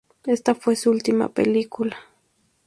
Esta 0.25 0.55
fue 0.55 0.75
su 0.75 0.89
última 0.89 1.29
película. 1.29 1.95